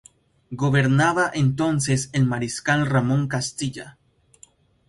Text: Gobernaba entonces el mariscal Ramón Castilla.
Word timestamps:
Gobernaba 0.51 1.29
entonces 1.31 2.09
el 2.11 2.25
mariscal 2.25 2.87
Ramón 2.87 3.27
Castilla. 3.27 3.99